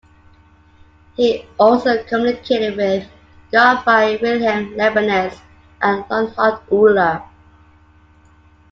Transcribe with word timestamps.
He 1.15 1.45
also 1.59 2.03
communicated 2.03 2.75
with 2.75 3.07
Gottfried 3.51 4.19
Wilhelm 4.23 4.75
Leibniz 4.75 5.39
and 5.79 6.03
Leonhard 6.09 6.57
Euler. 6.71 7.23